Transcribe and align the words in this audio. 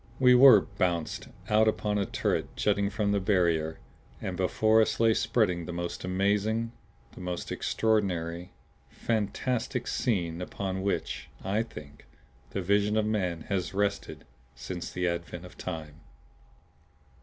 We 0.19 0.33
were 0.33 0.61
BOUNCED 0.79 1.27
out 1.47 1.67
upon 1.67 1.99
a 1.99 2.07
turret 2.07 2.55
jutting 2.55 2.89
from 2.89 3.11
the 3.11 3.19
barrier. 3.19 3.77
And 4.19 4.35
before 4.35 4.81
us 4.81 4.99
lay 4.99 5.13
spread 5.13 5.49
the 5.67 5.71
most 5.71 6.03
amazing, 6.03 6.71
the 7.11 7.21
most 7.21 7.51
extraordinary 7.51 8.51
fantastic 8.89 9.85
scene 9.85 10.41
upon 10.41 10.81
which, 10.81 11.29
I 11.43 11.61
think, 11.61 12.07
the 12.49 12.63
vision 12.63 12.97
of 12.97 13.05
man 13.05 13.41
has 13.41 13.75
rested 13.75 14.25
since 14.55 14.89
the 14.91 15.07
advent 15.07 15.45
of 15.45 15.55
time. 15.55 16.01